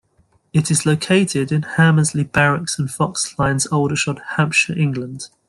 It 0.51 0.71
is 0.71 0.83
located 0.87 1.51
in 1.51 1.61
Hammerseley 1.61 2.23
Barracks 2.23 2.79
and 2.79 2.89
Fox 2.89 3.37
Lines, 3.37 3.67
Aldershot, 3.67 4.17
Hampshire, 4.33 4.73
England. 4.75 5.29